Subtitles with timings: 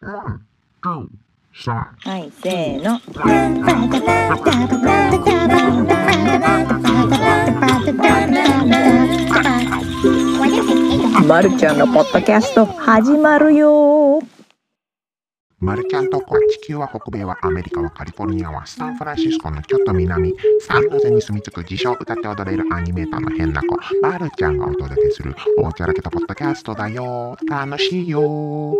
[0.00, 0.40] は
[2.18, 3.00] い、せーの。
[11.26, 14.20] まるちゃんのポッドキャスト始まるよ。
[15.58, 23.76] マルちゃんとこは地球は北米はアメリカはカリフォルニアはサンフランシスコのちょっと南サンノゼに住み着く自称歌って踊れるアニメーターの変な子。
[24.00, 27.36] マルちゃんがお届けするおちゃらけたポッドキャストだよ。
[27.48, 28.76] 楽しいよ。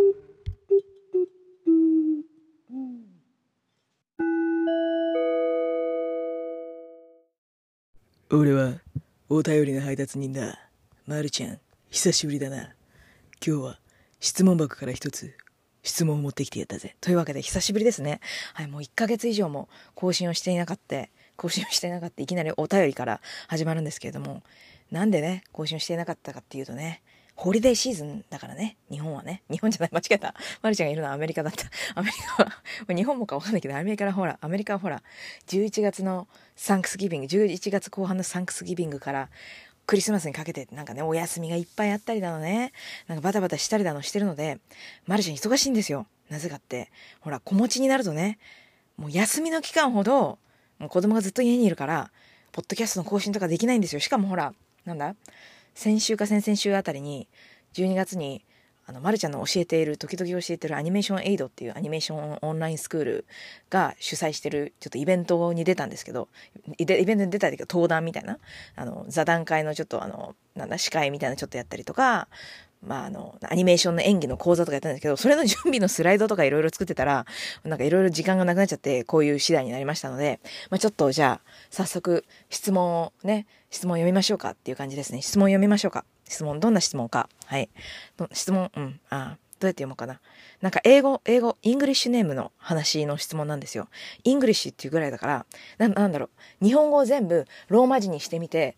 [8.31, 8.75] 俺は
[9.31, 10.59] お便りの配達人だ。
[11.07, 12.75] まるちゃん、久しぶりだな。
[13.43, 13.79] 今日は
[14.21, 15.35] 質問箱から一つ
[15.83, 16.95] 質問を持ってきてやったぜ。
[17.01, 18.21] というわけで久しぶりですね。
[18.53, 21.07] はい、もう1ヶ月以上も更新をしていなかった、
[21.37, 24.43] 更新をしていなかった、いきなりお便りから始まるんですけれども、
[24.91, 27.01] なんでね、更新をしていなかったかっていうとね、
[27.41, 28.77] ホリデーシーズンだからね。
[28.91, 29.45] 日本はね。
[29.49, 29.91] 日本じゃない。
[29.93, 30.35] 間違えた。
[30.61, 31.67] マリちゃんがいるのはアメリカだった。
[31.95, 35.05] アメリカは、日本もかわかんないけど、アメリカはほら、アメリカはほら、
[35.47, 39.29] 11月のサンクスギビング、11月後半のサンクスギビングから、
[39.87, 42.73] クリスマスにかけてなんかね、お休みがいっぱいあったりだのね、
[43.07, 44.59] なんかバタバタしたりだのしてるので、
[45.07, 46.09] マルちゃん忙しいんですよ。
[46.31, 48.41] なぜかって、ほら、子持ちになるとね、
[48.97, 50.41] もう休みの期間ほど、
[50.81, 52.11] もう子供がずっと家にいるから、
[52.51, 54.01] ポッドキャストの更新とかできないんですよ。
[54.01, 54.53] しかもほら、
[54.85, 55.15] なんだ？
[55.79, 57.29] 先週か先々週あたりに、
[57.75, 58.45] 12月に、
[58.85, 63.25] あの、まるちゃんの教えている、時々教えてるアニメーションエイドっていうアニメーションオンラインスクール
[63.71, 66.27] が主催してる、ちょっとイベントに出たんですけど、
[66.79, 68.41] イベントに出た時は、登壇みたいな、
[68.75, 72.27] あの、座談会のちょっとあの、なんだ、司会みたいなちょっとやったりとか、
[72.81, 77.27] まあ、あの、アニメーションの演技の講座とかやったんですけど、それの準備のスライドとかいろいろ作ってたら、
[77.65, 85.23] なんかいろいろ時間がなくなっちゃって、こういう次第になりましたので、まあ、ちょっとじゃあ、早速、質問をね、質問読みましょうかっていう感じですね。
[85.23, 86.05] 質問読みましょうか。
[86.29, 87.29] 質問、どんな質問か。
[87.47, 87.69] はい。
[88.33, 90.21] 質問、うん、あどうやって読もうかな。
[90.61, 93.89] なんか英語、英語、 English name の話の質問なんですよ。
[94.23, 95.47] English っていうぐらいだから、
[95.79, 96.65] な、なんだろう。
[96.65, 98.77] 日本語を全部ローマ字にしてみて、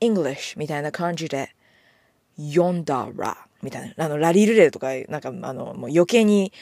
[0.00, 1.54] English みたいな感じで
[2.38, 4.04] 読んだら、みたいな。
[4.04, 6.52] あの、ラリルレとか、なんか、あの、もう余計に、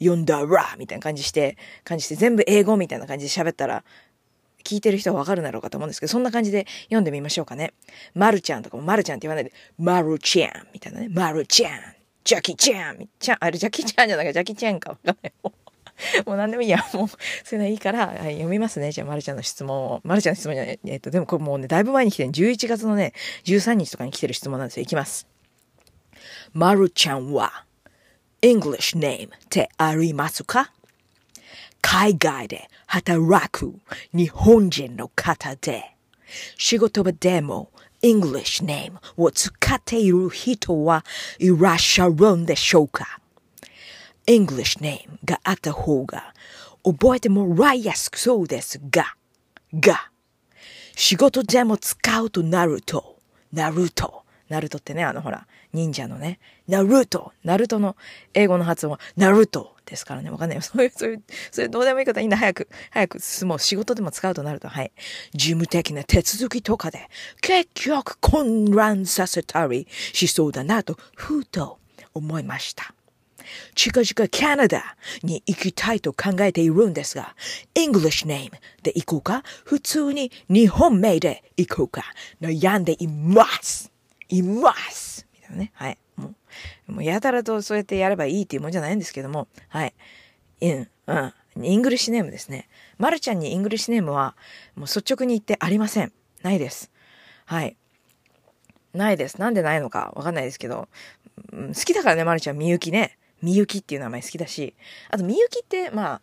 [0.00, 3.84] 読んだら、みたいな感じして、感じして、全部英語みたいな感じで喋ったら、
[4.64, 7.72] 聞いてる人はわかるだろうかと思うんですけど、そんな感じで読んでみましょうかね。
[8.14, 11.08] まるちゃんとかもまるちゃんって言わないで、まるちゃんみたいなね。
[11.08, 11.80] まるちゃん。
[12.22, 13.08] ジャキちゃん。
[13.18, 15.32] ちゃん、あれジャキちゃんじゃなくてジャキちゃんかわかんない。
[16.26, 16.78] もう何でもいいや。
[16.92, 18.92] もう、そういうのいいから、はい、読みますね。
[18.92, 20.00] じゃあ、まるちゃんの質問を。
[20.04, 20.80] まるちゃんの質問じゃない。
[20.86, 23.12] えっと、でもこれもうね、だいぶ前に来てる、11月のね、
[23.44, 24.82] 13日とかに来てる質問なんですよ。
[24.82, 25.26] いきます。
[26.52, 27.64] まるちゃんは、
[28.42, 30.72] English name ってありますか？
[31.80, 33.74] 海外で働く
[34.12, 35.94] 日本人の方で、
[36.56, 37.70] 仕事場でも
[38.02, 41.04] English name を使っている人は
[41.38, 43.17] いらっしゃるんでしょうか？
[44.28, 46.34] ?English name があった方が
[46.84, 49.16] 覚えてもらいやすくそうですが、
[49.74, 50.10] が、
[50.94, 53.18] 仕事でも使うとなると、
[53.52, 57.96] なると、ナルトってね、あのほら、忍者のね、ナルト、ナルトの
[58.34, 60.62] 英語の発音は、ナルトですからね、わかんないよ。
[60.62, 62.36] そういう、そういう、そういうどうでもいいことはいいんだ。
[62.36, 63.58] 早く、早く進もう。
[63.58, 64.92] 仕事でも使うとなると、はい。
[65.34, 67.08] 事務的な手続きとかで、
[67.40, 71.78] 結局混乱させたりしそうだなと、ふうと
[72.14, 72.94] 思いました。
[73.74, 77.34] 近々カナダに行きたいと考えているんですが、
[77.74, 78.50] English name
[78.82, 82.04] で行こうか、普通に日本名で行こうか、
[82.40, 83.92] 悩んでいます。
[84.28, 85.72] いますみたいなね。
[85.74, 85.98] はい。
[86.16, 86.34] も
[86.88, 89.94] う、もうやたらとそうやってやればいいっていうもんじゃないんですけども、はい。
[90.60, 91.34] うん、うん。
[91.64, 92.68] English name ですね。
[92.98, 94.36] まるちゃんに English name は、
[94.76, 96.12] もう率直に言ってありません。
[96.42, 96.90] ないです。
[97.46, 97.76] はい。
[98.92, 99.40] ないです。
[99.40, 100.88] なんでないのかわかんないですけど、
[101.52, 103.17] うん、好きだからね、まるちゃん、みゆきね。
[103.42, 104.74] みゆきっていう名前好きだし、
[105.10, 106.20] あとみゆきって、まあ、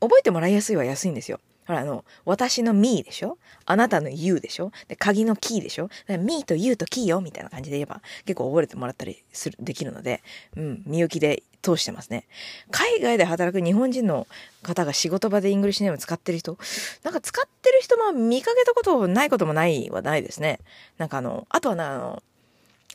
[0.00, 1.40] 覚えてもらいやすいは安いんですよ。
[1.66, 3.36] ほら、あの、私の me でしょ？
[3.66, 4.72] あなたの you でしょ？
[4.88, 10.22] で、鍵のキーでしょ ?me と you とキーよみたいな感じで言えば結構覚えてもらったりする、できるので、
[10.56, 12.26] うん、みゆきで通してますね。
[12.70, 14.26] 海外で働く日本人の
[14.62, 16.56] 方が仕事場で English name 使ってる人、
[17.02, 20.60] なんか使ってる人も見かけたことないこともないはないですね。
[20.96, 22.22] なんかあの、あとはな、あの、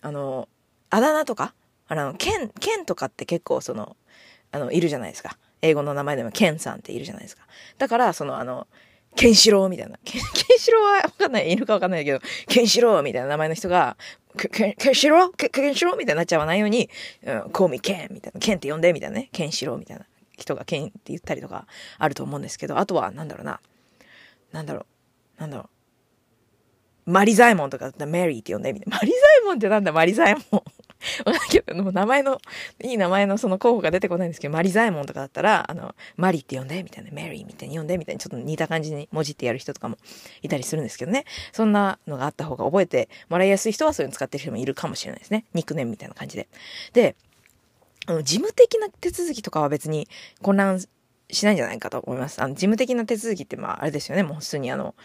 [0.02, 0.50] あの、
[0.90, 1.54] あだ名とか、
[1.88, 3.96] あの、ケン、ケンとかって結構その、
[4.52, 5.38] あの、いるじゃないですか。
[5.62, 7.44] 英語の名前でもケンさんっているじゃないですか。
[7.78, 8.68] だから、そのあの、
[9.16, 9.98] ケンシロウみたいな。
[10.04, 10.22] ケン
[10.58, 13.96] シロウはわかんない、いるかわかんないけど、ケンシロウみたいな名前の人が、
[14.52, 15.32] ケンシロウ？
[15.32, 16.90] ケンシロウみたいになっちゃわないように、
[17.24, 20.06] うん、コーミケンみたいな、ケンって呼んでみたいなね、ケンシロウみたいな
[20.36, 21.68] 人がケンって言ったりとか
[22.00, 23.60] あると思うんですけど、あとは、なんだろうな。
[24.52, 24.88] なんだろ
[25.38, 25.42] う。
[25.42, 25.70] なんだろ
[27.06, 27.12] う。
[27.12, 28.98] マリザイモンとかだったらメリーって呼んでみたいな。
[28.98, 29.92] マリザイモンってなんだ？
[29.92, 30.64] マリザイモン。
[31.74, 32.40] もう名前の、
[32.84, 39.98] いい名前のその候補が出てこないんですけど、マリザエモンとかだったら、あの、マリって呼んで、みたいな、メリーみたいに呼んで、みたいにちょっと似た感じに文字ってやる人とかも
[40.42, 41.26] いたりするんですけどね。
[41.52, 45.46] そんなのがあった方が覚えてもらいやすい人はそういうの使ってる人もいるかもしれないですね。
[45.54, 46.48] ニックネームみたいな感じで。
[46.94, 47.16] で、
[48.06, 50.08] あの、事務的な手続きとかは別に
[50.42, 50.80] 混乱
[51.30, 52.42] しないんじゃないかと思います。
[52.42, 54.24] あの、事務的な手続きって、まあ、あれですよね。
[54.24, 54.96] もう普通にあの、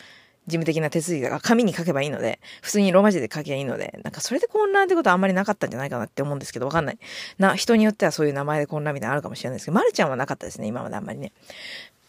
[0.48, 6.98] 事務的な手続きが紙に書けばいいので、普通にローマ字で書けばいいので、なんかそれで混乱ってことはあんまりなかったんじゃないかなって思うんですけど、わかんない。
[7.38, 11.32] な、人によってはそういう名前で混乱みたいなのあるかもしれないですけど、まるちゃんはなかったですね、今まであんまりね。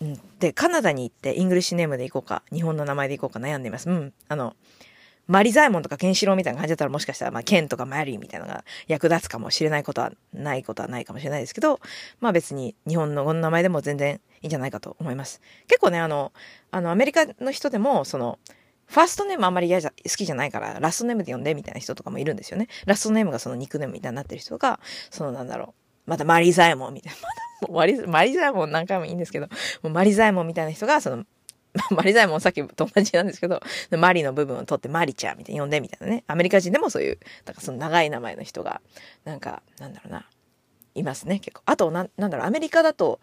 [0.02, 0.20] うん。
[0.40, 3.90] で、カナダに行って、 English name で行こうか、日本の名前で行こうか悩んでいます。
[3.90, 4.14] うん。
[4.30, 4.56] あの、
[5.30, 11.80] マリザイモンとかケンシロウみたいな感じだったらもしかしたら、まあ、ケンとかマリーみたいなのが役立つかもしれないことはないことはないかもしれないですけど、
[12.20, 15.40] まあ別に日本のこの名前でも全然いいんじゃないかと思います。
[15.68, 16.34] 結構ね、あの、
[16.72, 18.40] あの、アメリカの人でも、その、
[18.88, 22.68] ファーストネームあんまり嫌じゃ、好きじゃないから、ラストネームで呼んでみたいな人とかもいるんですよね。
[22.88, 24.80] ラストネームがそのニックネームみたいになってる人が、
[25.12, 25.76] そのなんだろ
[26.08, 29.48] う、またマリザエモンみたいな、まだもうマリマリザエモン何回もいいんですけど、
[29.84, 31.26] もうマリザエモンみたいな人が、その、
[31.92, 33.62] マリザイモンさっきと同じなんですけど、
[33.92, 36.24] マリの部分を取ってマリちゃんみたいに呼んでみたいなね。
[36.28, 38.82] アメリカ人でもそういう、なんかその長い名前の人が、
[39.24, 40.28] なんか、なんだろうな、
[40.96, 41.64] いますね、結構。
[41.66, 43.20] あと、ななんだろう、アメリカだと、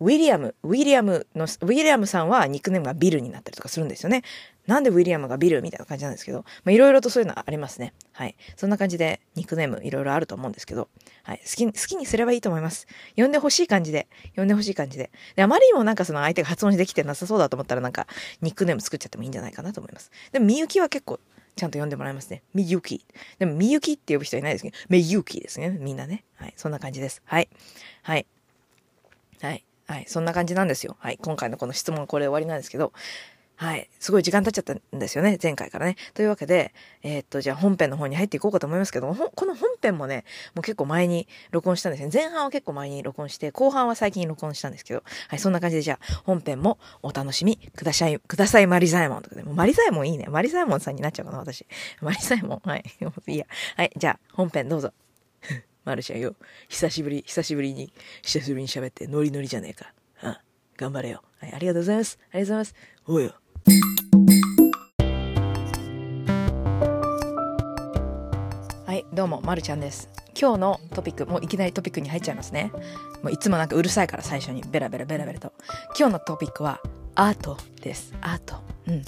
[0.00, 4.22] ウィリアム、ウィリアムの、ウィリアムさんはニックネームがビルになったりとかするんですよね。
[4.66, 7.92] なんでウィリアムがビルみたいな感じなんですけど、まあ、いろいろとそういうのありますね。
[8.12, 8.36] はい。
[8.56, 10.88] そんな感じでニックネームいろいろあると思うんですけど、
[11.24, 11.40] はい。
[11.44, 12.86] 好き、好きにすればいいと思います。
[13.16, 15.10] 呼んでほしい感じで、呼んでほしい感じで。
[15.34, 18.06] で、あまりにもなんかその相手が発音できてなさそうだと思ったらなんか
[18.40, 20.10] ニックネーム作っちゃってもいいんじゃないかなと思います。
[20.30, 21.18] でも、みゆきは結構
[21.56, 22.42] ちゃんと呼んでもらいますね。
[22.54, 23.04] みゆき。
[23.38, 25.70] でも、みゆきって呼ぶ人いないですけど、めゆきですね。
[25.70, 26.24] みんなね。
[26.36, 26.54] はい。
[26.56, 27.20] そんな感じです。
[27.24, 27.48] はい。
[28.02, 28.26] はい。
[29.40, 29.64] はい。
[29.86, 30.04] はい。
[30.06, 30.96] そんな感じなんですよ。
[31.00, 31.18] はい。
[31.20, 32.92] 今回のこの質問これ終わりなんですけど、
[33.62, 33.88] はい。
[34.00, 35.38] すごい時間経っちゃったんですよね。
[35.40, 35.94] 前回からね。
[36.14, 36.74] というわけで、
[37.04, 40.24] えー、っと、じゃあ本編の方に入っていこうかと思いますけども、この本編もね、
[40.56, 42.10] もう結構前に録音したんですね。
[42.12, 45.38] 前半は結構前に録音して、後半は最近録音したんですけど、はい。
[45.38, 50.26] そんな感じでじゃあ本編もお楽しみください、くださいマリザエモンとかで、もマリザエモンいいね。
[50.28, 51.64] マリザエモンさんになっちゃうかな、私。
[52.00, 52.68] マリザエモン。
[52.68, 52.84] はい。
[53.28, 53.46] い いや。
[53.76, 53.92] はい。
[53.96, 54.92] じゃあ本編どうぞ。
[55.84, 56.34] マルちゃんよ。
[56.68, 57.92] 久しぶり、久しぶりに、
[58.22, 59.92] 久しぶりに喋ってノリノリじゃねえか。
[60.24, 60.36] うん。
[60.76, 61.22] 頑張れよ。
[61.38, 61.52] はい。
[61.52, 62.18] ありがとうございます。
[62.32, 62.92] ありがとうございます。
[63.06, 63.41] おうよ。
[69.22, 70.08] どうも、まるちゃんです。
[70.36, 72.72] 今日のトピック、もういきなりトピックに入っちゃいますね。
[73.22, 75.52] もういつもなんかうるさいから最初にベラベラベラベラと。
[75.96, 76.80] 今日のトピックは
[77.14, 78.12] アートです。
[78.20, 78.56] アート。
[78.88, 79.04] うん。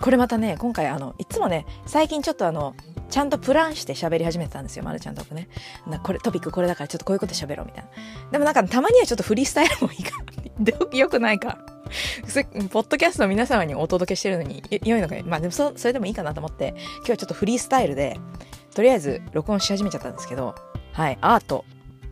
[0.00, 2.76] これまたね、今回あの、いつもね、最近ちょっとあの、
[3.10, 5.48] ちゃんとプランして喋り始めてたんですよ、まるちゃんと僕ね。
[5.88, 7.90] なこれ、トピックこれだからちょっとこういうこと喋ろうみたいな。
[8.30, 10.22] でもなんかたまにはちょっとフリースタイルもいいか。
[10.96, 11.58] よくないか。
[12.70, 18.20] ポッドキャストを皆様にお届けしてるのに良いのかまあでもそそれでもいいかなと思って、今日はちょっとフリースタイルで、
[18.74, 20.54] とりあえず録音し始めちゃったんですけど、
[20.92, 21.64] はい、アート。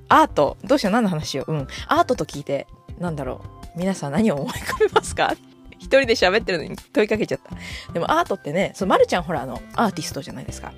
[0.08, 0.56] アート？
[0.64, 0.92] どうしよう？
[0.92, 1.68] 何の話をうん。
[1.86, 2.66] アートと聞いて、
[2.98, 3.42] なんだろ
[3.76, 3.78] う？
[3.78, 5.34] 皆さん何を思い浮かべますか？
[5.78, 7.92] 一人で喋ってるのに問いかけちゃった。
[7.92, 10.72] でもアートってね、その、まるちゃんほらあの、アーティストじゃないですか。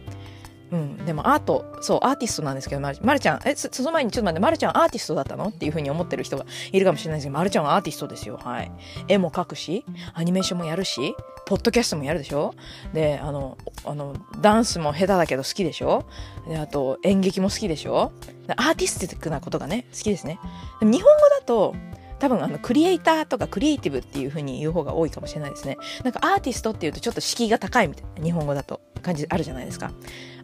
[0.73, 5.49] うん、でもアート、そう、アーティストなんですけど、まる、まるちゃん、え、その前にちょっと待って、まるちゃんアーティストだったの？
[5.49, 8.41] っていうふうに思ってる人がいるかもしれないですけど、まるちゃんはアーティストですよ。
[8.43, 8.73] はい。
[9.07, 9.85] 絵も描くし、
[10.15, 11.15] アニメーションもやるし、
[11.45, 12.55] ポッドキャストもやるでしょ？
[12.95, 16.07] で、あの、あの、ダンスも下手だけど好きでしょ？
[16.49, 18.13] で、あと、演劇も好きでしょ？
[18.57, 20.41] アーティスティックなことがね、好きですね。
[20.81, 21.75] でも日本語だと、
[22.23, 25.77] 多分あのクリエイターとかクリエイティブっていう風に言う方が多いかもしれないですね。
[26.05, 29.91] なんかアーティストっていうとちょっと敷居が高いみたいな日本語だと感じあるじゃないですか。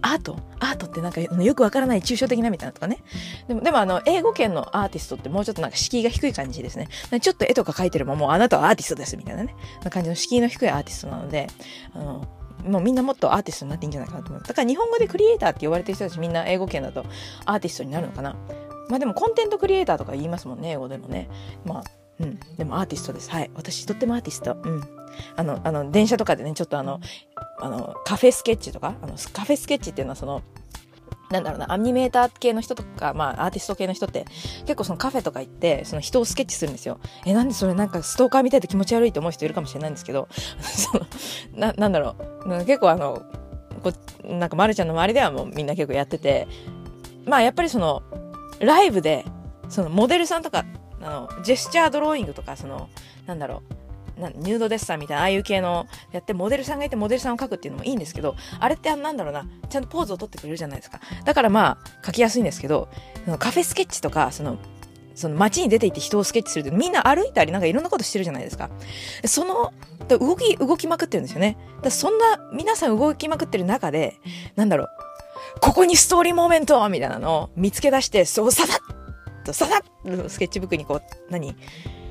[0.03, 0.37] アート？
[0.59, 2.99] アートってなんかよくわからない抽象的なみたいなとかね。
[3.47, 6.89] でも、でもあの、英語圏のアーティストってもうちょっとなんか敷居が低い感じですね。
[7.21, 9.55] ちょっと絵とか描いてるももうあなたはアーティストですみたいなね。
[9.85, 11.47] な感じの敷居の低いアーティストなので、
[11.95, 12.27] あの、
[12.65, 14.43] もうみんなもっとアーティストになっていいんじゃないかなと思う。
[14.43, 17.05] だから日本語でクリエイターって呼ばれてる人たちみんな英語圏だと
[17.45, 18.37] アーティストになるのかな。
[18.89, 21.29] まあでもコンテンツクリエイターとか言いますもんね、英語でもね。
[21.65, 21.85] まあ
[22.21, 22.39] うん。
[22.57, 23.31] でもアーティストです。
[23.31, 23.51] はい。
[23.55, 24.57] 私とってもアーティスト。
[24.63, 24.83] うん。
[25.37, 27.01] あの、あの、電車とかでね、ちょっとあの、
[27.61, 30.43] あの、カフェスケッチとか、あの、カフェスケッチっていうのはその、
[31.31, 34.25] なんだろうな、アニメーター系の人とか、まあ、アーティスト系の人って、
[34.61, 37.01] 結構そのカフェとか行って、その人をスケッチするんですよ。
[37.27, 40.29] え、なんでそれなんかストーカー見てて気持ち悪いと思う人いるかもしれないんですけど、
[40.61, 41.07] その、
[41.55, 42.17] な、なんだろ
[42.47, 43.23] う、結構あの、
[43.83, 43.93] こ
[44.25, 46.49] なんか、まるちゃんの周りではもうみんな結構やってて、
[47.27, 48.03] まあ、やっぱりその、
[48.61, 49.25] ライブで、
[49.69, 50.65] そのモデルさんとか
[51.01, 52.89] あの、ジェスチャードローイングとか、その、
[53.27, 53.63] なんだろ
[54.17, 61.01] う、なニュードデッサンみたいな、ああいう系のやってモデルさんがいてモデルさんを描くっていうのもいいんですけど、あれってなんだろうな、ちゃんとポーズを取ってくれるじゃないですか。
[61.25, 62.89] だからまあ、描きやすいんですけど、
[63.25, 64.59] そのカフェスケッチとか、その、
[65.15, 68.71] その街に出て行って人をスケッチするってみんな歩いたりなんかいろんなことしてるじゃないですか。
[69.25, 69.73] その、
[70.09, 71.57] 動き、動きまくってるんですよね。
[71.83, 74.17] だそんな皆さん動きまくってる中で、
[74.57, 74.89] なんだろう、
[75.61, 81.55] ここにストーリーモーメントみたいなのを見つけ出して、そう、ささっと、ささっとスケッチブックにこう、何？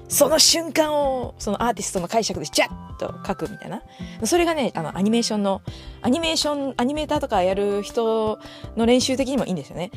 [0.09, 3.81] その瞬間を、そのアーティストの解釈でジャッと書くみたいな。
[4.23, 5.61] それがね、あの、アニメーションの、
[6.01, 8.39] アニメーション、アニメーターとかやる人
[8.77, 9.91] の練習的にもいいんですよね。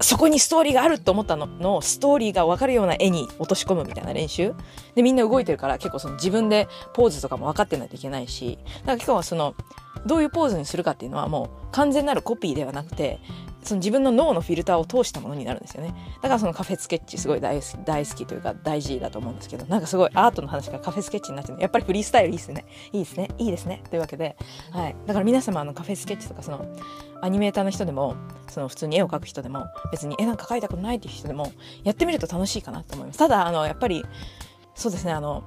[0.00, 4.54] そこにストーリーがあると思ったのの、ストーリーが分かるような絵に落とし込むみたいな練習。
[4.94, 9.54] で、みんな動いてるから結構その自分でポーズとかも分かってないといけないし、だから結構その、
[10.06, 13.20] どういうポーズにするかっていうのはもう完全なるコピーではなくて、
[13.64, 15.94] その自分の脳のフィルターを通したものになるんですよね。
[16.16, 22.64] だからそのカフェスケッチすごい大好き、大好きというか大事だと思うんですけど、なんかすごいアートの話がカフェスケッチになっちゃうやっぱりフリースタイルいいですね。
[22.92, 23.28] いいですね。
[23.38, 23.82] いいですね。
[23.90, 24.36] というわけで、
[24.70, 24.96] はい。
[25.06, 26.66] だから皆様あのカフェスケッチとかその
[27.22, 28.16] アニメーターの人でも、
[28.48, 31.50] その普通に絵を描く人でも、別に絵なんか描いたことないっていう人でも、
[31.82, 33.18] やってみると楽しいかなと思います。
[33.18, 34.04] ただ、あの、やっぱり、
[34.74, 35.42] そうですね、あの、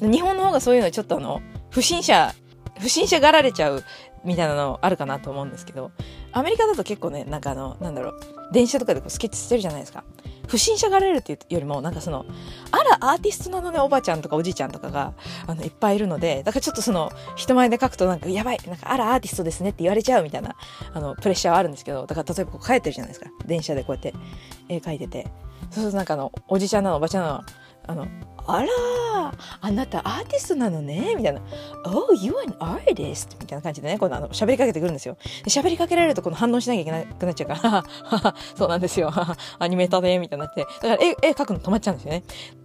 [0.00, 2.34] 日本の方がそういうのちょっとあの、不審者、
[2.78, 3.82] 不審者がられちゃう
[4.24, 5.90] みたいなのあるかなと思うんですけど、
[6.38, 8.20] アメリカだと結構ね、なんかあの、なんだろう、
[8.52, 10.04] 電車とかでこうスケッチしてるじゃないですか。
[10.46, 12.24] 不審者がられるっていうよりも、なんかその、
[12.70, 15.12] あら、アーティストなのね、おばちゃんとかおじいちゃんとかが、
[15.46, 20.56] あの、いっぱいいるので、だからちょっとその、人前で書くとなんか、やばい、なんか、あら、アーティストですねって言われちゃうみたいな、
[20.94, 23.30] あの、プレッシャーはあるんですけど、だから例えばこう帰ってるじゃないですか。
[23.44, 24.14] 電車でこうやって
[24.70, 25.26] 絵描いてて。
[25.70, 27.42] そうするとなんかあの、おじちゃんなの、おばちゃんなの、
[27.86, 28.06] あの、
[28.48, 28.68] あら
[29.60, 31.42] あなたアーティストなのねみたいな。
[31.84, 33.36] Oh, you an artist?
[33.40, 35.18] みたいな感じでね、このあの、喋りかけてくるんですよ。
[35.46, 39.12] 喋りかけられるとこの反応しなきゃいけなくなっちゃうから、 そうなんですよ。
[39.58, 40.62] アニメーターで、みたいになって。
[40.62, 42.22] だから絵、絵描くの止まっちゃうんですよね。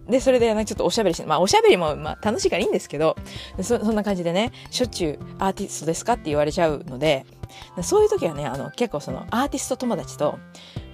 [0.08, 3.16] で、それで、ちょっとおしゃべりして、まあ、おしゃべりも、まあ、楽しいからいいんですけど、
[3.60, 7.26] そ、そんな感じでね、しょっちゅうアーティストですかって言われちゃうので、
[7.82, 10.38] そういう時はね、あの、結構その、アーティスト友達と、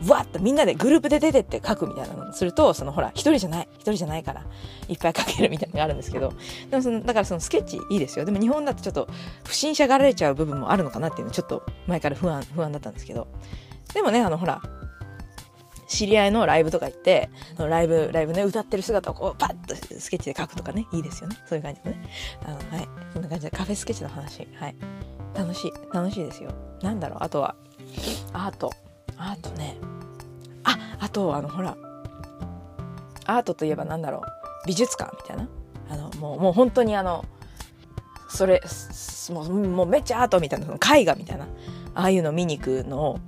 [0.09, 4.45] わっとみんなでグループで出てって書くみたいなのすると、そのほら、一人じゃない、一人じゃないから、
[4.89, 6.33] いっぱい書けるみたいなのがあるんですけど、
[6.71, 8.25] でもその、だからそのスケッチいいですよ。
[8.25, 9.09] でも日本だとちょっと
[9.45, 13.29] 不審者がられちゃう部分もあるのかなっていうのちょっと前から不安、不安だったんですけど、
[13.95, 14.63] でもね、あのほら、
[15.91, 21.37] 知り合いのライブとか行って、ライブ、ライブね、歌ってる姿をこう、パッとスケッチで描くとかね、いいですよね。
[21.47, 22.09] そういう感じでね。
[22.45, 22.89] あの、はい。
[23.13, 24.47] そんな感じでカフェスケッチの話。
[24.55, 24.77] はい。
[25.35, 25.73] 楽しい。
[25.93, 26.51] 楽しいですよ。
[26.83, 27.19] なんだろう。
[27.21, 27.55] あとは、
[28.33, 28.73] アート。
[29.17, 29.77] アートね。
[30.65, 31.77] あ、あと、あの、ほら。
[33.27, 34.23] アートといえばなんだろう。
[34.67, 35.49] 美術館みたいな。
[35.89, 37.25] あの、もう、もう本当にあの、
[38.29, 38.63] それ、
[39.31, 41.47] もう、もうめっちゃアートみたいな、その絵画みたいな。
[41.95, 43.21] ああいうの見に行くのを、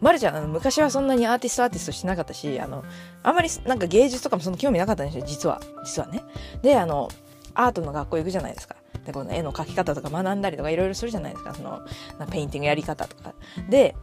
[0.00, 2.84] まるちゃん、あの、昔はそんなにアーティストアーティストしてなかったし、あの、
[3.22, 5.60] あんまりなんか芸術とかもそんな興味なかったんですよ、実は。
[5.84, 6.22] 実はね。
[6.62, 7.08] で、あの、
[7.54, 8.75] アートの学校行くじゃないですか。
[9.06, 11.54] で、この絵の描き方とか学んだりとかいろいろするじゃないですか。
[11.54, 11.80] その、
[12.30, 13.32] ペインティングやり方とか。
[13.68, 13.94] で、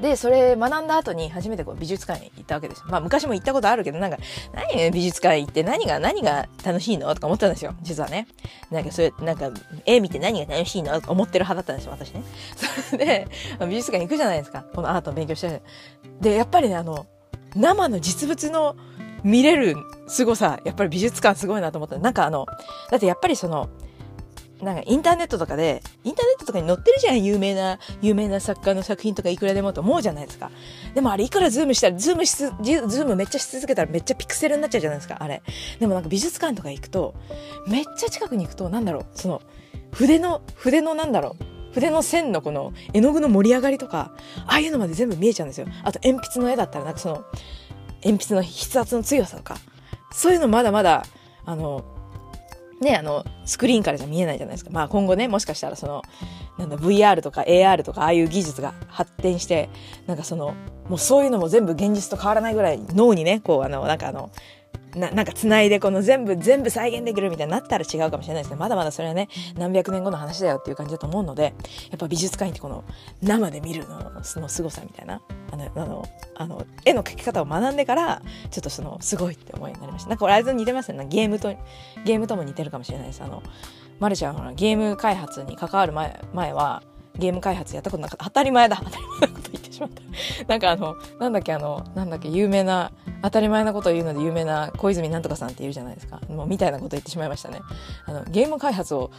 [0.00, 2.84] で、それ学んだ後に初めてこう美術館に行ったわけですよ。
[2.88, 4.18] まあ昔も行ったことあるけど、なんか、
[4.52, 7.74] 何美術館行って何が、何が楽しいのとか思ったんですよ。
[7.82, 8.26] 実はね。
[8.70, 9.50] なんかそれ、なんか、
[9.86, 12.22] 絵見て何が楽しいのとか思ってる派だったんですよ、私ね。
[12.90, 13.28] それで、
[13.66, 14.64] 美術館に行くじゃないですか。
[14.74, 15.62] このアートを勉強して。
[16.20, 17.06] で、やっぱりね、あの、
[17.56, 18.76] 生の実物の
[19.24, 19.76] 見れる
[20.06, 21.98] 凄さ、やっぱり美術館すごいなと思った。
[21.98, 22.46] なんかあの、
[22.90, 23.68] だってやっぱりその、
[24.62, 30.50] なんかインターネットとかで、インターネットとかに載ってるじゃん、有名な、有名な作家の作品とかいくらでもと思うじゃないですか。
[30.94, 35.42] でもあれいくらズームしたら、ズームしつ、ズームめっちゃし続けたらめっちゃピクセルになっちゃうじゃないですか、あれ。
[35.80, 37.14] でもなんか美術館とか行くと、
[37.66, 39.42] めっちゃ近くに行くと、なんだろう、その、
[39.92, 44.12] 筆の、筆のなんだろう、筆の線のこの絵の具の盛り上がりとか、
[44.46, 45.66] ああいうのまで全部見えちゃうんですよ。
[45.82, 47.24] あと鉛筆の絵だったらなんかその、
[48.04, 49.56] 鉛筆の筆圧の強さとか、
[50.12, 51.04] そういうのまだまだ、
[51.44, 51.84] あの、
[52.80, 54.70] ね、あの、スクリーンからじゃ見えないじゃないですか。
[54.70, 56.02] まあ今後ね、もしかしたらその、
[56.58, 59.70] なんだ、VR とか AR とかああいう技術が発展して、
[60.06, 60.54] なんかその、
[60.88, 64.30] もうそういうのも全部現実と変わらないぐらい脳にね、こうあの、なんかあの、
[64.94, 71.42] な、なんか繋いでこの全部、全部再現できるみたいになったら違うかもしれないですけど、まだまだそれはね、何百年後の話だよっていう感じだと思うので、
[71.90, 72.84] やっぱ美術館行ってこの
[73.22, 80.10] 生で見るの、その凄さみたいな、あの、あの、あの、絵の描き方を学んでから、ちょっとその、すごいって思いになりました。
[80.10, 81.06] なんか俺あれと似てますね。
[81.08, 81.54] ゲームと、
[82.04, 83.22] ゲームとも似てるかもしれないです。
[83.22, 83.42] あの、
[84.00, 86.82] マルちゃんほら、ゲーム開発に関わる前、前は、
[87.16, 88.24] ゲーム開発やったことなかった。
[88.24, 88.76] 当たり前だ。
[88.76, 90.02] 当たり前なこと言ってしまった。
[90.48, 92.90] なんかあの、なんだっけあの、なんだっけ、有名な、
[93.24, 96.20] 当たり前なことを言うので有名な小泉なんとかさんっているじゃないですか。
[96.28, 97.62] もうみたいなこと言ってしまいましたね。
[98.04, 99.10] あの、ゲーム開発を、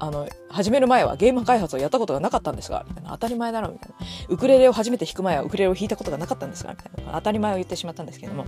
[0.00, 3.10] あの、始める前はゲーム開発をやったことがなかったんですが、みたいな。
[3.10, 3.96] 当たり前だろ、みたいな。
[4.30, 7.12] ウクレレを初めて弾く前はウクレレを弾いたことがなかったんですが、みたいな。
[7.12, 8.46] 当たり前を言ってしまったんですけども。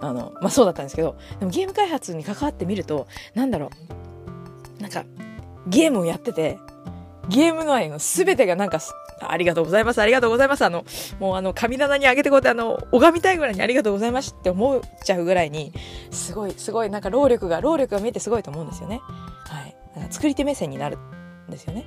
[0.00, 3.70] あの、まあ、そうだったんですけど、でもゲーム開発に関わってみると、なんだろ
[4.78, 4.82] う。
[4.82, 5.04] なんか、
[5.66, 6.58] ゲームをやってて、
[7.28, 8.80] ゲーム内の全てがなんか、
[9.30, 10.64] ありがとうございます、ありがとうございます。
[10.64, 10.84] あの、
[11.20, 15.72] もうあの、神棚にあげてこうって、あの、拝みたいぐらいにありがとうございますって思っちゃうぐらいに、
[16.10, 19.00] すごい、すごい、なんか労力が、労力が見えてすごいと思うんですよね。
[19.46, 19.76] はい。
[19.94, 20.98] だか作り手目線になる
[21.48, 21.84] んですよね。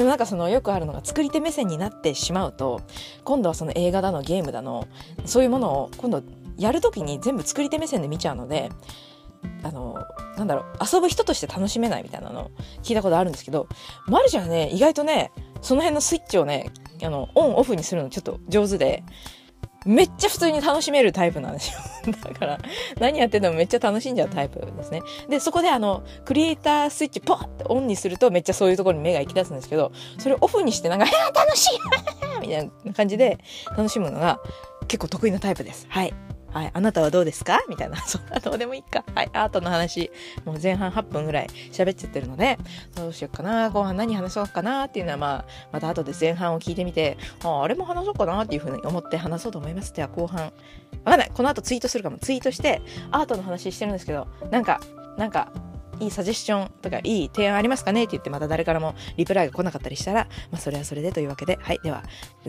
[0.00, 2.80] でもなんかそのよくあるのが作り手目線になってしまうと
[3.22, 4.88] 今度はその映画だのゲームだの
[5.26, 6.22] そういうものを今度
[6.56, 8.70] やる時に全部作り手目線で見ちゃうので
[9.62, 9.98] あの
[10.38, 12.50] なんだろう遊ぶ人として楽しめないみたいなの
[12.82, 13.68] 聞いたことあるんですけど
[14.06, 16.70] マルちゃんね意外とねその辺のスイッチをね
[17.02, 19.02] あのオンオフにするのちょっと上手で
[19.86, 22.12] めっちゃ普通に楽しめるタイプなんですよ。
[22.22, 22.58] だから、
[22.98, 25.02] 何やっててもめっちゃ楽しんじゃうタイプですね。
[25.28, 31.78] で、そこであの、クリエイタースイッチポッってオンにするとめっちゃそういうところに目が行き出すんですけど、それをオフにしてなんか、えー、楽しい
[32.42, 33.38] みたいな感じで
[33.70, 34.40] 楽しむのが
[34.86, 35.86] 結構得意なタイプです。
[35.88, 36.12] はい。
[36.52, 37.60] はい、あなたはどうですか？
[37.68, 37.96] みたいな。
[38.06, 39.04] そんなどうでもいいか。
[39.14, 40.10] はい、アートの話、
[40.44, 42.58] もう前半8分ぐらい喋っちゃってるので、
[42.96, 44.86] どうしようかな、後半何話そうかな？
[44.86, 49.92] っていうのは、まあ、また後で前半を聞いてみて、ああれも話そうかなっていうふうに思って話そうと思います。
[49.94, 50.50] では後半、わ
[51.04, 51.30] かんない。
[51.32, 52.18] この後ツイートするかも。
[52.18, 54.80] ツイートして、アートの話してるんですけど、なんか、
[55.16, 55.48] なんか、
[56.00, 61.78] いいサジェッションとかいい提案ありますかねって言ってまた誰からもリプライが来なかったりしたら、まあ、それはそれでというわけで、はい。
[61.82, 62.02] では、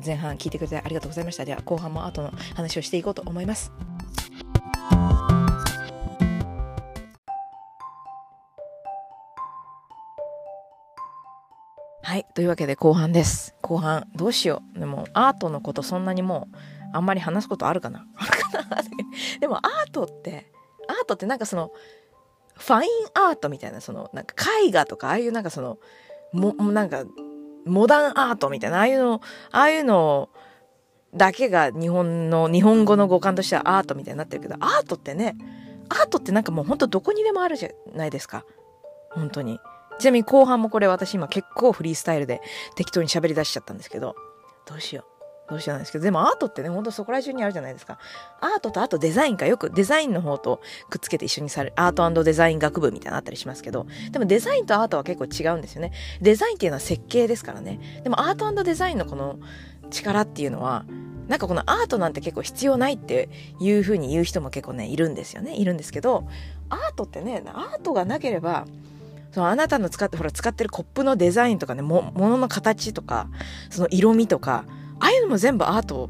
[0.04, 1.46] 前半聞いてくれてありがとうございました。
[1.46, 3.72] では、後半も後の話をしていこうと思います。
[12.04, 12.26] はい。
[12.34, 13.56] というわけで後半です。
[13.62, 14.80] 後半、どうしよう。
[14.80, 16.58] でも、アートのことそんなにもう、
[16.94, 18.06] あんまり話すことあるかな
[19.40, 20.52] でも、アートって、
[20.90, 21.72] アートってなんかその、
[22.56, 25.78] ファインアートみたいな、その、なんか絵画とか、ああいうなんかその、
[26.34, 27.04] も、なんか、
[27.66, 30.30] モダンアートみたいな、ああいうの、ああいうの
[31.14, 35.36] だけが日本の、日本語の語感としてはアートみたいになってるけど、アートってね、
[35.90, 38.46] アートってなんかもうほんとどこにでもあるじゃないですか。
[39.12, 39.60] 本当に。
[40.00, 42.42] ちなみに後半もこれ私今結構フリースタイルで
[42.76, 44.16] 適当に喋り出しちゃったんですけど、
[44.66, 45.11] どうしよう。
[45.52, 48.00] どうしようなんですけど、でもアートってね、ほんとそこら中にあるじゃないですか。
[48.40, 55.92] アートとあとデザインかよくデザインの方とくっつけて一緒にされる、アートデザイン学部みたいなのあったりしますけど、でもデザインとアートは結構違うんですよね。
[56.22, 58.02] デザインっていうのは設計ですからね。
[58.04, 59.40] でもアートデザインのこの
[59.90, 60.86] 力っていうのは、
[61.28, 63.30] なんかこのアートなんて結構必要ないって
[63.60, 65.56] いう風に言う人も結構ね、いるんですよね。
[65.56, 66.28] いるんですけど、
[66.70, 68.66] アートってね、アートがなければ、
[69.32, 73.30] そのあなたの使って、ほら、使ってるコップのデザインとかね、も、ものの形とか、
[73.70, 74.66] その色味とか、
[75.02, 76.10] ああいうのも全部アート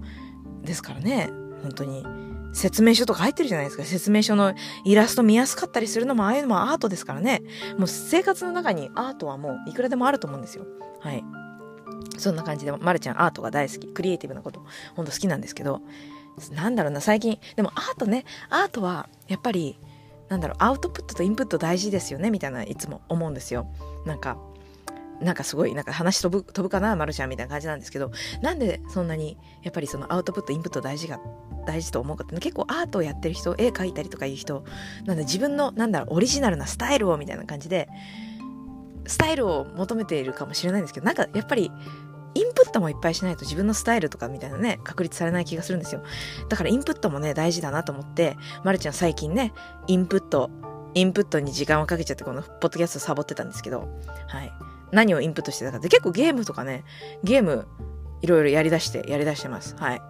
[0.64, 1.30] ですからね。
[1.64, 2.06] 本当に。
[2.54, 3.84] 説明書とか入ってるじゃないですか。
[3.84, 7.42] 説明書のイラスト見やすかったりするのも、ああいうのもアートですからね。
[7.78, 10.66] もう生活の中にアートはもういくらでもあると思うんですよ。
[11.00, 11.24] はい。
[12.18, 13.88] そんな感じで、まるちゃんアートが大好き。
[13.88, 14.62] クリエイティブなこと、
[14.96, 15.82] ほんと好きなんですけど、
[16.52, 19.78] なんだろうな、最近、でもアートね、アートは、やっぱり、
[20.32, 23.68] なんだろうアウトプットとインプット大事ですよねみたいないつも思うんですよ
[24.06, 24.38] なんか
[25.22, 31.20] なんかすごいなんか話飛ぶ飛ぶかなマルちゃんみたいな感じなんですけどなんでそんなにやっぱりそのアウトプットインプット大事が
[31.66, 34.64] 大事と思うかって結構アートをやってる人絵描いたりとかいう人
[35.06, 37.88] なんで自分のなんだろうオリジナルなスタイルをみたいな感じで
[39.06, 41.72] スタイルを求めているかもしれないんですけどなんかやっぱり
[42.34, 46.04] インプットもいっぱいしないと自分のスタイルとかみたいなね、確立されない気がするんですよ。
[46.50, 49.54] だからインプットもね、大事だなと思って、まるちゃん最近ね、
[49.88, 50.50] インプット、
[50.94, 53.88] インプットに時間をかけちゃってこのポッドキャストサボってたんですけど、
[54.28, 54.52] はい。
[54.92, 56.84] 何をインプットしてたかって結構ゲームとかね、
[57.24, 57.68] ゲーム
[58.22, 59.76] いろいろやりだして、やりだしてます。
[59.78, 60.02] はい。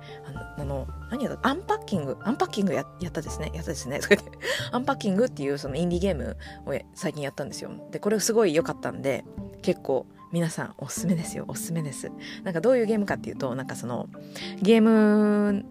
[0.58, 1.48] あの、何やった？
[1.48, 3.52] アンパッキング、アンパッキングやったですね。
[3.54, 4.02] やったですね。
[4.02, 4.24] それで、
[4.72, 7.72] アンパッキングっていうそのインディーゲームを最近やったんですよ。
[7.91, 9.24] で、これすごい良かったんで、
[9.62, 12.10] 結構、皆さんおすすめですよおすすめです
[12.46, 14.08] なんかどういうゲームかっていうとなんかその
[14.62, 15.65] ゲーム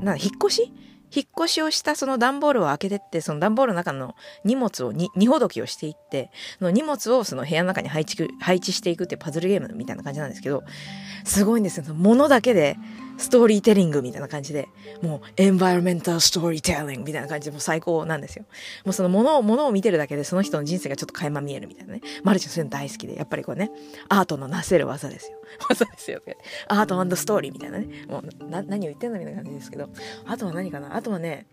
[0.00, 0.72] な引っ越し
[1.14, 10.64] 引っ越しをしたその段ボールを開けてってその段ボールの中の荷物をに荷ほどきをしていっての荷物をその部屋の中に配置配置していくっていうパズルゲームみたいな感じなんですけど
[11.24, 11.94] すごいんですよ。
[11.94, 12.76] 物だけで
[13.18, 14.68] ストーリーテリングみたいな感じで、
[15.00, 18.44] もうエンバイロメンタルストーリーテリングみたいな感じでもう最高なんですよ。
[18.84, 22.00] もうその物を、物を見てるだけでその人の人生がちょっと垣間見えるみたいなね。
[22.24, 23.70] マルチンそういうの大好きで、やっぱりこうね、
[24.08, 25.38] アートのなせる技ですよ。
[25.68, 26.20] 技ですよ。
[26.68, 28.04] アートストーリーみたいなね。
[28.08, 29.88] もうな、何を言ってんのみたいな感じですけど。
[30.26, 30.96] あとは何かな？
[30.96, 31.46] あとはね、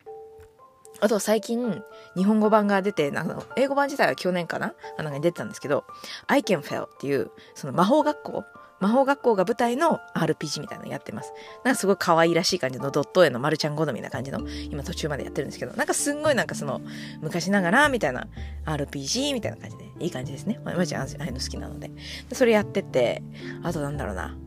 [1.02, 1.82] あと最近、
[2.15, 4.74] 日本語版が出て、なんか英語版自体は去年かな？
[4.98, 5.86] あの、出てたんですけど、
[6.28, 8.43] I can fail っていう、その魔法学校
[8.80, 11.34] 魔法学校が舞台の RPG みたいなのやってます。
[11.63, 14.39] なんかすごい可愛らしい感じのドット絵のマルちゃん好みな感じの、
[14.70, 16.82] 今途中までやってるんですけど、なんかすんごいなんかその、
[17.22, 18.28] 昔ながらみたいな
[18.65, 20.60] RPG みたいな感じで、いい感じですね。
[20.63, 21.89] まるちゃんああいうの好きなので。
[22.30, 23.22] でそれやってて、
[23.63, 24.38] あとなんだろうな。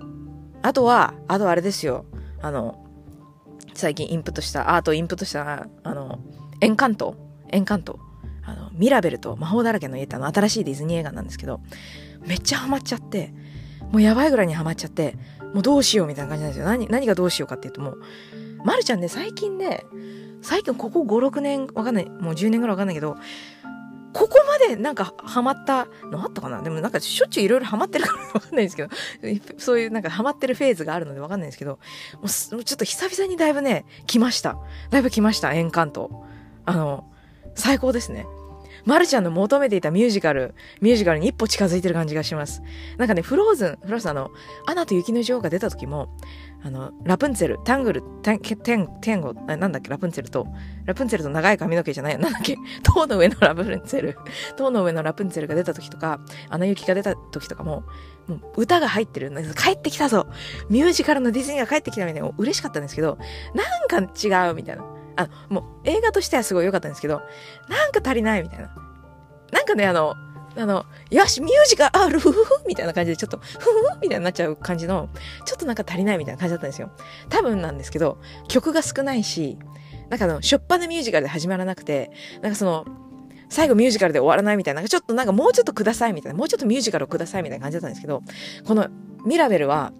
[0.63, 2.07] あとは、あとあれですよ。
[2.41, 2.87] あの、
[3.75, 6.19] 最近インプットした、アートインプットした、あの、
[6.61, 7.17] エンカント
[7.51, 7.99] エンカント。
[8.45, 11.61] あの、ミラベルと魔法だらけの家ってあの新しいディズニー映画なんですけど、
[12.27, 13.33] めっちゃハマっちゃって、
[13.93, 15.15] もうやばいぐらいにハマっちゃって、
[15.55, 16.67] もうどうしようみたいな感じなんですよ。
[16.67, 18.03] 何、何がどうしようかっていうともう、
[18.65, 19.85] まるちゃんね、最近ね、
[20.41, 23.17] 最近ここ5、6年、わかんない、もう10年ぐらいわかんないけど、
[24.13, 26.61] ここまでなんかハマったのあったかな？
[26.61, 28.91] でもなんかしょっちゅういろいろハマってるからわかんないんですけど、
[29.57, 31.79] そういうなんかハマってるフェーズがあるのでわかんないんですけど、
[32.21, 34.59] もうちょっと久々にだいぶね、来ました。
[34.91, 36.27] だいぶ来ました、エンカント。
[36.67, 37.11] あの、
[37.55, 38.27] 最高ですね。
[38.85, 42.63] まるちゃんの求めていたミュージカル、ミュージカルに一歩近づいてる感じがします。
[42.97, 44.31] なんかね、フローズン、フローズンあの、
[44.67, 46.09] アナと雪の女王が出た時も、
[46.65, 50.47] あの、ラプンツェル、タングル、タン、テン、テンゴ、なんだっけ、ラプンツェルと、
[50.85, 54.17] ラプンツェルと長い髪の毛じゃない、なんだっけ、 塔の上のラプンツェル、
[54.57, 57.83] 塔の上のラプンツェルが出た時とか、アナ雪が出た時とかも、
[58.29, 59.33] もう歌が入ってる。
[59.57, 60.29] 帰ってきたぞ
[60.69, 63.19] ミュージカルのディズニーが帰ってきたみたいな、嬉しかったんですけど、
[63.55, 65.02] なんか違うみたいな。
[65.17, 67.23] あ、もう映画としてはすごい良かったんですけど、
[67.69, 68.75] なんか足りないみたいな。
[69.53, 70.15] なんかね、あの、
[70.57, 75.09] あの、よし、ミュージカルあるふふふみたいな感じで、ちょっと、ふふみたいになっちゃう感じの、
[75.47, 76.91] ちょっとなんか足りないみたいな感じだったんですよ。
[77.29, 79.59] 多分なんですけど、曲が少ないし、
[80.11, 82.11] なんかあの、しょっぱなミュージカルで始まらなくて、
[82.43, 82.85] なんかその、
[83.49, 88.23] 最後ミュージカルで終わらないみたいな、なんかちょっとなんかもうちょっとくださいみたいな、もうちょっとミュージカルをくださいみたいな感じだったんですけど、
[88.67, 88.89] この
[89.25, 89.93] ミラベルは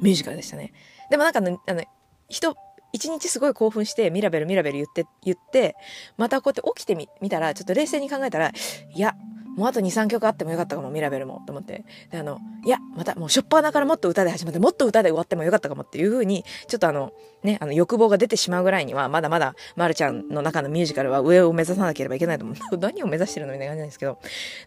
[0.00, 0.72] ミュージカルでしたね。
[1.10, 1.82] でもなんかあの、あの
[2.28, 2.56] 人、
[2.92, 5.76] 一日すごい興奮してミラベルミラベル言って、言って、
[6.16, 8.52] またこうやって起きてみ、見たら、ちょっと冷静に考えたら、
[8.94, 9.14] いや、
[9.56, 11.84] もうあと2、3曲あってもよかったかも、ミラベルも、と思って。
[12.10, 17.12] で、あの、いや、またもうしょっぱなからもっと歌で始まって、もっと歌で終わってもよかったかもっていう風に、ちょっとあの、
[17.42, 22.56] ね、あの、欲望が出てしまうぐらいには、まだまだ、まるちゃんの中のミュージカルは上を目指さなければいけないと思う。
[22.78, 24.18] 何を目指してるのみたいな感じなんですけど、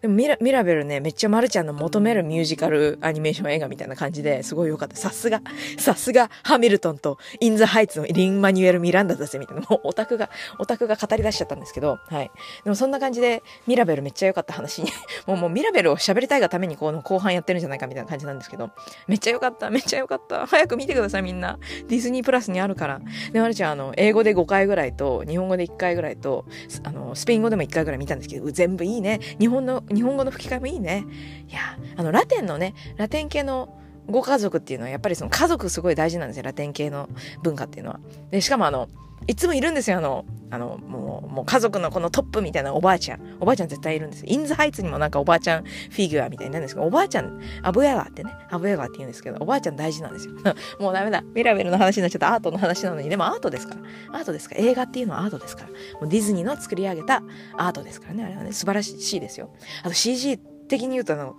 [0.02, 4.98] でもミラミラベルね、めっちゃまるちゃんの求めるミュージカルアニメーション映画みたいな感じですごい良かった。
[4.98, 5.42] さすが、
[5.78, 9.66] さすが、ハミルトンとインザハイツのリン・マニュエル・ミランダだぜ、みたいな。
[9.70, 12.32] もうオタクが、オタクが語り出しちゃったんですけど、はい。
[12.64, 14.92] でもそんな感じで、ミラベルめっちゃ良かった話に、
[15.26, 18.72] もうもうミラベルを喋りたいがためにこの後半やってるんじゃないかみたいな感じなんですけど、
[19.08, 20.46] めっちゃ良かった、めっちゃ良かった。
[20.46, 21.60] 早く見てください、みんな。
[21.88, 23.02] ディズニープラスにあるから。
[23.32, 26.46] で、まるちゃん、あの、英語で5回ぐらいと、日本語で1回ぐらいと、
[26.84, 29.20] あの、スペイン語でも1回ぐらい見たんですけど、全部いいね。
[29.40, 31.06] 日本の、日本語の吹き替えもいいね。
[31.48, 31.60] いや、
[31.96, 33.70] あの、ラテンのね、ラテン系の
[34.08, 37.10] ご家族っていうのは、やっぱりその家族すごい大事なんですよ、ラテン系の
[37.44, 38.00] 文化っていうのは。
[38.32, 38.88] で、しかもあの、
[39.28, 43.38] いつもいるんですよ、あの、あの、もう、もう家族のこのトップみたいなおばあちゃん。
[43.40, 44.28] おばあちゃん絶対いるんですよ。
[44.30, 50.34] インズハイツにもなんかおばあちゃんフィギュアみたいになるんですけど、おばあちゃん、アブヤガーってね、アブヤガーって言うんですけど、おばあちゃん大事なんですよ。
[50.80, 51.24] もうダメだ。
[51.34, 53.76] ミラベルの話になっちゃったアートの話なのに、でもアートですか
[54.12, 54.20] ら。
[54.20, 54.62] アートですから。
[54.62, 55.70] 映画っていうのはアートですから。
[56.00, 57.24] もうディズニーの作り上げた
[57.58, 58.24] アートですからね。
[58.26, 59.50] あれはね、素晴らしいですよ。
[59.84, 61.36] あと CG 的に言うとあの、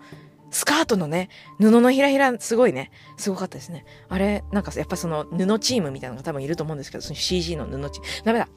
[0.50, 1.28] スカートのね、
[1.58, 3.84] 布のひらひら、すごいね、すごかったですね。
[4.08, 8.08] あれ、なんかやっぱその布チームみたいなのが多分いると思うんですけど、その CG の布チーム。
[8.24, 8.48] ダメだ。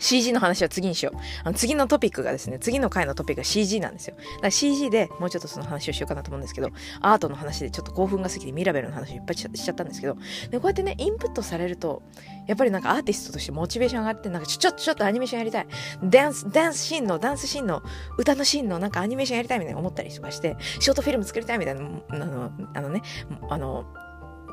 [0.00, 1.18] CG の話は次にしよう。
[1.44, 4.16] あの次のトピックがですね、次の回のトピックが CG なんですよ。
[4.16, 10.16] だから CG でもうちょっとその話をしようかなと思うんですけど、アートの話でちょっと興奮が過ぎてミラベルの話をいっぱいしちゃったんですけど、
[10.50, 12.02] でこうやってね、インプットされると、
[12.46, 15.66] やっぱりなんかアーティストとしてモチベーション上がって、なんかちょ、ちょっとちょっとアニメーションやりたい。
[16.02, 17.82] ダンス、ダンスシーンの、ダンスシーンの、
[18.16, 23.02] 歌のシーンのなんかアニメーションやりたいみたいな思ったりとかして、ショートフィルム作りたいみたいな、あの、あのね、
[23.48, 23.84] あの、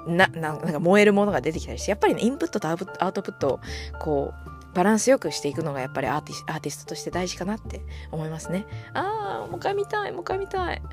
[0.08, 3.60] な、ななんか燃えるものが出てきたりして、やっぱりね、インプットとアウトアウトプットを、
[4.00, 8.68] こう、バランスよくしていくのがやっぱりアーティスアーティストとして大事かなって思いますね。
[8.94, 10.80] あー、もう一回見たい、もう一回見たい。
[10.82, 10.88] も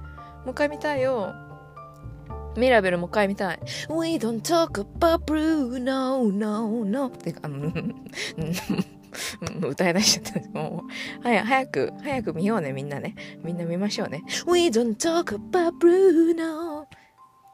[0.47, 1.35] う一回見たいよ。
[2.57, 3.61] ミラベルもう一回見たい。
[3.91, 7.09] We don't talk about blue, no, no, no.
[7.09, 7.95] ってあの、うんうん
[9.69, 10.59] 歌いしちゃった。
[10.59, 13.15] もう、早早く、早く見ようね、みんなね。
[13.45, 14.25] みんな見ましょうね。
[14.47, 16.87] We don't talk about blue, no.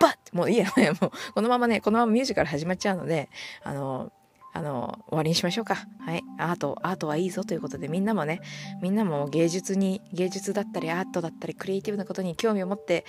[0.01, 0.15] But!
[0.33, 0.67] もういいや、
[1.01, 3.29] もう、このままね、このままミュージカル始まっちゃうので、
[3.65, 4.13] あの、
[4.53, 5.87] あの、終わりにしましょうか。
[6.01, 6.23] はい。
[6.39, 8.41] アート、アートはいいぞということで、みんなもね、
[8.83, 13.05] みんなも芸術に、芸術だったり、アートだったり、クリエイティブなことに興味を持って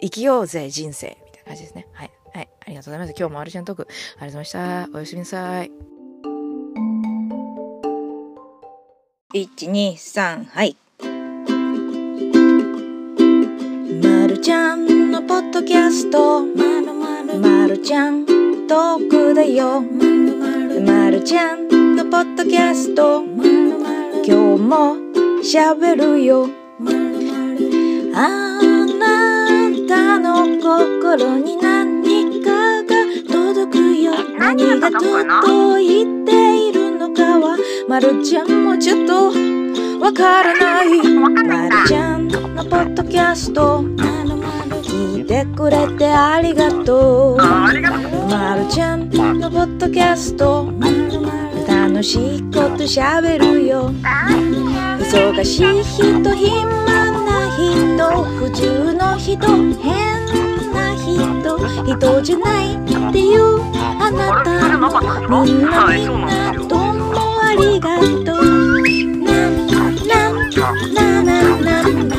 [0.00, 1.18] 生きようぜ、人生。
[1.26, 1.88] みたいな感じですね。
[1.92, 2.10] はい。
[2.32, 2.48] はい。
[2.66, 3.14] ありがとうございます。
[3.18, 4.88] 今日もアルシャントーク、ありがとうございました。
[4.92, 5.94] おやすみなさい。
[9.34, 10.76] 123はい
[14.00, 18.24] まるちゃんのポッドキャストまるまるまるちゃん
[18.68, 20.33] トークだよまる
[21.04, 23.22] まるちゃんのポッドキャスト。
[23.22, 24.96] 今日も
[25.42, 26.48] しゃべるよ。
[28.14, 28.58] あ
[28.98, 34.12] なたの心に何かが届くよ。
[34.38, 37.58] 何が届いているのかは。
[37.86, 39.26] まるちゃんもちょっと
[40.02, 41.02] わからない。
[41.18, 41.28] ま
[41.68, 43.84] るちゃんのポッドキャスト。
[44.82, 47.36] 聞いてくれてありがとう。
[47.36, 47.70] ま
[48.56, 49.03] るちゃん
[49.44, 50.72] のポッドキャスト。
[51.68, 53.90] 楽しいことしゃべるよ。
[54.98, 56.64] 忙しい人暇
[57.24, 59.36] な人普通の人
[59.82, 60.24] 変
[60.72, 62.78] な人人じゃないっ
[63.12, 63.60] ていう
[64.00, 68.44] あなたもみんなみんなどうもありがとう。
[70.94, 72.13] なんなんなん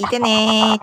[0.00, 0.78] 聞いてね